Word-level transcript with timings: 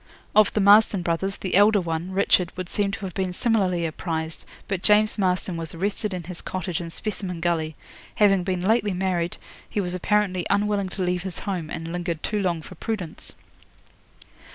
'Of 0.35 0.51
the 0.53 0.59
Marston 0.59 1.03
brothers, 1.03 1.37
the 1.37 1.53
elder 1.53 1.79
one, 1.79 2.09
Richard, 2.11 2.51
would 2.57 2.69
seem 2.69 2.89
to 2.89 3.01
have 3.05 3.13
been 3.13 3.31
similarly 3.31 3.85
apprised, 3.85 4.47
but 4.67 4.81
James 4.81 5.19
Marston 5.19 5.57
was 5.57 5.75
arrested 5.75 6.11
in 6.11 6.23
his 6.23 6.41
cottage 6.41 6.81
in 6.81 6.89
Specimen 6.89 7.39
Gully. 7.39 7.75
Having 8.15 8.43
been 8.43 8.61
lately 8.61 8.95
married, 8.95 9.37
he 9.69 9.79
was 9.79 9.93
apparently 9.93 10.43
unwilling 10.49 10.89
to 10.89 11.03
leave 11.03 11.21
his 11.21 11.37
home, 11.41 11.69
and 11.69 11.91
lingered 11.91 12.23
too 12.23 12.39
long 12.39 12.63
for 12.63 12.73
prudence. 12.73 13.33